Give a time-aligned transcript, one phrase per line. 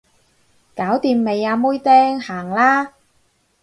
[0.75, 2.93] 搞掂未啊妹釘，行啦